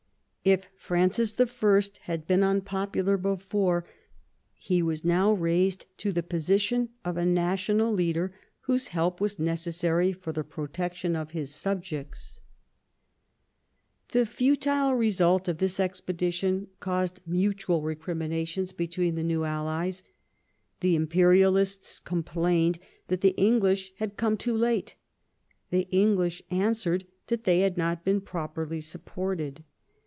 [0.43, 1.77] If Francis I.
[2.05, 3.85] had been un popular before,
[4.55, 10.11] he was now raised to the position of a national leader whose help was necessary
[10.11, 12.39] for the pro tection of his subjects.
[14.11, 19.13] VI THE IMPERIAL ALLIANCE 91 The futile result of this expedition caused mutual recriminations between
[19.13, 20.01] the new allies.
[20.79, 22.79] The imperialists complained
[23.09, 24.95] that the English had come too late;
[25.69, 29.63] the English answered that they had not been properly supported.